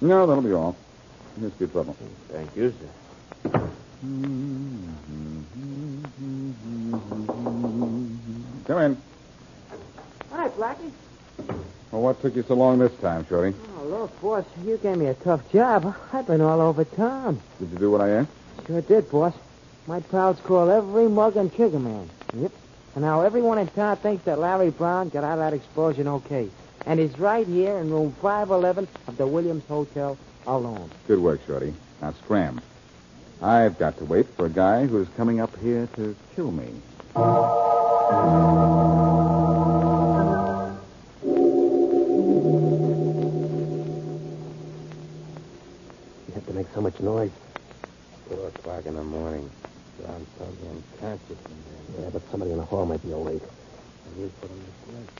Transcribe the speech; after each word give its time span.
No, 0.00 0.26
that'll 0.26 0.42
be 0.42 0.52
all. 0.52 0.76
Here's 1.38 1.52
your 1.58 1.68
trouble. 1.68 1.96
Thank 2.28 2.56
you, 2.56 2.72
sir. 2.72 3.70
Come 8.66 8.78
in. 8.78 8.96
Hi, 10.32 10.48
Blackie. 10.50 10.92
Well, 11.90 12.02
what 12.02 12.20
took 12.20 12.36
you 12.36 12.42
so 12.42 12.54
long 12.54 12.78
this 12.78 12.92
time, 13.00 13.26
Shorty? 13.26 13.56
Oh, 13.78 13.84
look, 13.84 14.20
boss, 14.20 14.44
you 14.64 14.76
gave 14.76 14.98
me 14.98 15.06
a 15.06 15.14
tough 15.14 15.50
job. 15.50 15.94
I've 16.12 16.26
been 16.26 16.40
all 16.40 16.60
over 16.60 16.84
town. 16.84 17.40
Did 17.58 17.70
you 17.70 17.78
do 17.78 17.90
what 17.90 18.02
I 18.02 18.10
asked? 18.10 18.30
Sure 18.66 18.82
did, 18.82 19.10
boss. 19.10 19.34
My 19.86 20.00
pals 20.00 20.38
call 20.40 20.70
every 20.70 21.08
mug 21.08 21.36
and 21.36 21.54
trigger 21.54 21.78
man. 21.78 22.10
Yep. 22.34 22.52
And 22.94 23.04
now 23.04 23.22
everyone 23.22 23.58
in 23.58 23.68
town 23.68 23.96
thinks 23.96 24.24
that 24.24 24.38
Larry 24.38 24.70
Brown 24.70 25.08
got 25.08 25.24
out 25.24 25.34
of 25.34 25.38
that 25.38 25.54
explosion 25.54 26.06
okay. 26.08 26.50
And 26.86 26.98
he's 26.98 27.18
right 27.18 27.46
here 27.46 27.76
in 27.78 27.90
room 27.90 28.12
511 28.22 28.88
of 29.06 29.16
the 29.16 29.26
Williams 29.26 29.64
Hotel 29.66 30.16
alone. 30.46 30.90
Good 31.06 31.20
work, 31.20 31.40
Shorty. 31.46 31.74
Now 32.00 32.12
scram. 32.24 32.60
I've 33.42 33.78
got 33.78 33.98
to 33.98 34.04
wait 34.04 34.26
for 34.36 34.46
a 34.46 34.50
guy 34.50 34.86
who's 34.86 35.08
coming 35.16 35.40
up 35.40 35.56
here 35.58 35.88
to 35.96 36.16
kill 36.34 36.50
me. 36.50 36.70
You 46.28 46.34
have 46.34 46.46
to 46.46 46.52
make 46.52 46.66
so 46.74 46.80
much 46.80 46.98
noise. 47.00 47.30
Four 48.28 48.48
o'clock 48.48 48.86
in 48.86 48.94
the 48.94 49.02
morning. 49.02 49.48
Brown's 50.00 50.28
probably 50.36 50.68
unconscious 50.68 51.30
in 51.30 51.94
there. 51.94 52.04
Yeah, 52.04 52.10
but 52.12 52.22
somebody 52.30 52.52
in 52.52 52.58
the 52.58 52.64
hall 52.64 52.86
might 52.86 53.02
be 53.02 53.12
awake. 53.12 53.42
And 54.06 54.20
you 54.20 54.32
put 54.40 54.50
him 54.50 54.58
to 54.58 54.92
sleep. 54.92 55.10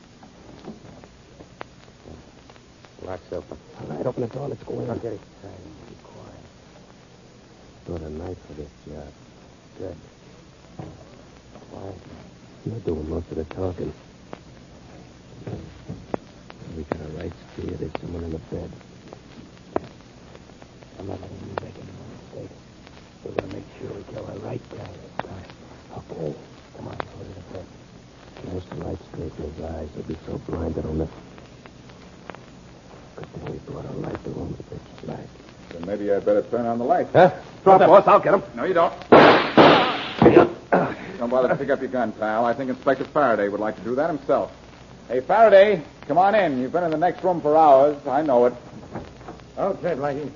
Lock's 3.08 3.32
open. 3.32 3.56
All 3.80 3.86
right, 3.96 4.04
open 4.04 4.20
the 4.20 4.28
door. 4.28 4.48
Let's 4.48 4.62
go 4.64 4.80
in. 4.80 4.90
I'll 4.90 4.96
get 4.98 5.14
it. 5.14 5.20
Be 5.88 5.94
quiet. 6.04 6.44
Brought 7.86 8.02
a 8.02 8.10
knife 8.10 8.36
for 8.46 8.52
this 8.52 8.68
job. 8.86 9.12
Good. 9.78 9.96
Quiet. 11.70 11.94
You're 12.66 12.80
doing 12.80 13.08
most 13.08 13.30
of 13.30 13.36
the 13.38 13.44
talking. 13.44 13.94
We 16.76 16.82
got 16.82 17.00
a 17.00 17.08
right 17.16 17.32
steer. 17.54 17.70
There's 17.70 17.92
someone 17.98 18.24
in 18.24 18.30
the 18.32 18.38
bed. 18.38 18.70
I'm 20.98 21.06
not 21.06 21.18
letting 21.18 21.38
you 21.38 21.64
make 21.64 21.76
any 21.80 21.92
more 21.96 22.10
mistakes. 22.12 22.60
We're 23.24 23.32
going 23.32 23.48
to 23.48 23.56
make 23.56 23.64
sure 23.80 23.90
we 23.96 24.02
kill 24.12 24.24
the 24.24 24.38
right 24.40 24.62
guy 24.68 24.84
this 24.84 25.24
time. 25.24 25.44
Okay. 25.96 26.34
Come 26.76 26.88
on, 26.88 26.96
go 26.98 27.04
to 27.24 27.32
the 27.32 27.40
bed. 27.54 27.66
Flash 28.42 28.64
the 28.68 28.84
light 28.84 28.98
straight 29.12 29.32
in 29.38 29.50
his 29.50 29.64
eyes. 29.64 29.88
He'll 29.94 30.04
be 30.04 30.16
so 30.26 30.36
blind 30.46 30.74
that 30.74 30.84
he'll 30.84 30.92
miss. 30.92 31.08
Good 33.16 33.26
thing 33.32 33.50
we 33.50 33.58
brought 33.58 33.84
a 33.84 33.92
light. 33.94 34.22
The 34.22 34.30
room's 34.30 34.56
pitch 34.58 34.78
black. 35.04 35.26
Then 35.70 35.77
maybe 35.88 36.12
I'd 36.12 36.24
better 36.24 36.42
turn 36.42 36.66
on 36.66 36.78
the 36.78 36.84
light. 36.84 37.08
Huh? 37.12 37.32
Drop, 37.64 37.80
boss. 37.80 38.06
I'll 38.06 38.20
get 38.20 38.34
him. 38.34 38.42
No, 38.54 38.64
you 38.64 38.74
don't. 38.74 38.92
Don't 41.18 41.30
bother 41.30 41.48
to 41.48 41.56
pick 41.56 41.70
up 41.70 41.80
your 41.80 41.90
gun, 41.90 42.12
pal. 42.12 42.44
I 42.44 42.52
think 42.52 42.70
Inspector 42.70 43.04
Faraday 43.06 43.48
would 43.48 43.60
like 43.60 43.74
to 43.76 43.82
do 43.82 43.94
that 43.96 44.08
himself. 44.08 44.52
Hey, 45.08 45.20
Faraday, 45.20 45.82
come 46.06 46.18
on 46.18 46.34
in. 46.34 46.60
You've 46.60 46.72
been 46.72 46.84
in 46.84 46.90
the 46.90 46.98
next 46.98 47.24
room 47.24 47.40
for 47.40 47.56
hours. 47.56 47.96
I 48.06 48.22
know 48.22 48.46
it. 48.46 48.54
Okay, 49.56 49.94
Blackie. 49.94 50.30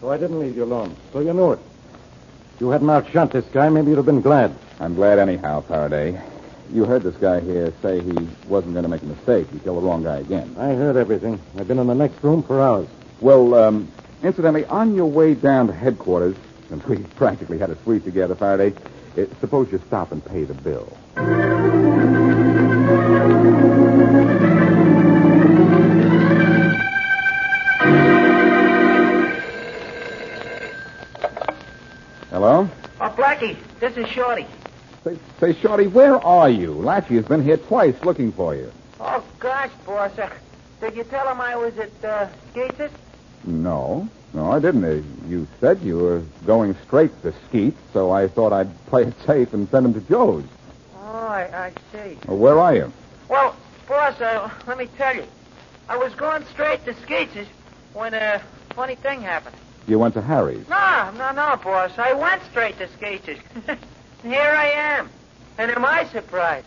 So 0.00 0.10
I 0.10 0.16
didn't 0.16 0.40
leave 0.40 0.56
you 0.56 0.64
alone. 0.64 0.96
So 1.12 1.20
you 1.20 1.32
knew 1.32 1.52
it. 1.52 1.60
If 2.54 2.60
you 2.60 2.70
hadn't 2.70 2.88
outshot 2.88 3.30
this 3.30 3.44
guy, 3.46 3.68
maybe 3.68 3.90
you'd 3.90 3.98
have 3.98 4.06
been 4.06 4.22
glad. 4.22 4.56
I'm 4.80 4.94
glad 4.94 5.18
anyhow, 5.18 5.60
Faraday. 5.60 6.20
You 6.72 6.84
heard 6.84 7.02
this 7.02 7.16
guy 7.16 7.40
here 7.40 7.72
say 7.82 8.00
he 8.00 8.28
wasn't 8.48 8.72
going 8.72 8.82
to 8.82 8.88
make 8.88 9.02
a 9.02 9.06
mistake. 9.06 9.48
He 9.52 9.58
killed 9.60 9.76
the 9.76 9.86
wrong 9.86 10.02
guy 10.02 10.18
again. 10.18 10.56
I 10.58 10.72
heard 10.74 10.96
everything. 10.96 11.38
I've 11.58 11.68
been 11.68 11.78
in 11.78 11.86
the 11.86 11.94
next 11.94 12.22
room 12.24 12.42
for 12.42 12.60
hours. 12.60 12.88
Well, 13.20 13.54
um, 13.54 13.92
incidentally, 14.22 14.64
on 14.66 14.94
your 14.94 15.06
way 15.06 15.34
down 15.34 15.66
to 15.68 15.72
headquarters, 15.72 16.36
since 16.68 16.86
we 16.86 16.98
practically 17.16 17.58
had 17.58 17.70
a 17.70 17.82
suite 17.82 18.04
together, 18.04 18.34
Faraday, 18.34 18.74
uh, 19.16 19.24
suppose 19.40 19.70
you 19.72 19.80
stop 19.86 20.12
and 20.12 20.24
pay 20.24 20.44
the 20.44 20.54
bill. 20.54 20.96
Hello? 32.30 32.68
Oh, 33.00 33.14
Blackie, 33.16 33.56
this 33.80 33.96
is 33.96 34.06
Shorty. 34.08 34.46
Say, 35.04 35.18
say, 35.40 35.54
Shorty, 35.54 35.86
where 35.86 36.16
are 36.16 36.50
you? 36.50 36.72
Latchy 36.72 37.14
has 37.16 37.24
been 37.24 37.42
here 37.42 37.56
twice 37.56 37.94
looking 38.04 38.30
for 38.32 38.54
you. 38.54 38.70
Oh, 39.00 39.24
gosh, 39.38 39.70
boss. 39.86 40.18
Uh, 40.18 40.28
did 40.80 40.96
you 40.96 41.04
tell 41.04 41.26
him 41.28 41.40
I 41.40 41.56
was 41.56 41.76
at 41.78 42.04
uh, 42.04 42.28
Gates's? 42.52 42.90
No. 43.46 44.08
No, 44.34 44.50
I 44.52 44.58
didn't. 44.58 44.84
Uh, 44.84 45.02
You 45.28 45.46
said 45.60 45.80
you 45.82 45.98
were 45.98 46.22
going 46.44 46.76
straight 46.84 47.10
to 47.22 47.32
Skeet, 47.48 47.74
so 47.92 48.10
I 48.10 48.28
thought 48.28 48.52
I'd 48.52 48.86
play 48.86 49.04
it 49.04 49.14
safe 49.24 49.52
and 49.54 49.68
send 49.70 49.86
him 49.86 49.94
to 49.94 50.00
Joe's. 50.00 50.44
Oh, 51.00 51.26
I, 51.26 51.42
I 51.66 51.72
see. 51.92 52.18
Well, 52.26 52.36
where 52.38 52.58
are 52.58 52.74
you? 52.74 52.92
Well, 53.28 53.56
boss, 53.88 54.20
uh, 54.20 54.50
let 54.66 54.76
me 54.78 54.88
tell 54.98 55.14
you. 55.16 55.24
I 55.88 55.96
was 55.96 56.12
going 56.14 56.44
straight 56.46 56.84
to 56.84 56.94
Skeetz's 57.02 57.46
when 57.94 58.12
a 58.12 58.42
funny 58.74 58.96
thing 58.96 59.22
happened. 59.22 59.56
You 59.86 59.98
went 60.00 60.14
to 60.14 60.20
Harry's. 60.22 60.68
No, 60.68 61.12
no, 61.16 61.30
no, 61.32 61.56
boss. 61.62 61.92
I 61.96 62.12
went 62.12 62.42
straight 62.50 62.76
to 62.78 62.88
Skeetz's. 62.88 63.38
Here 64.22 64.40
I 64.56 64.66
am. 64.70 65.08
And 65.58 65.70
am 65.70 65.84
I 65.84 66.04
surprised? 66.06 66.66